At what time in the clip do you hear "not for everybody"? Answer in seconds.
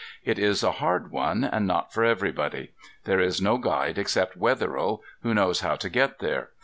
1.67-2.71